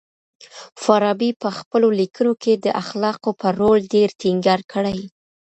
فارابي 0.83 1.31
په 1.41 1.49
خپلو 1.57 1.87
ليکنو 1.99 2.33
کي 2.41 2.53
د 2.55 2.67
اخلاقو 2.81 3.31
پر 3.41 3.51
رول 3.61 3.79
ډېر 3.93 4.09
ټينګار 4.21 4.59
کړی. 4.73 4.97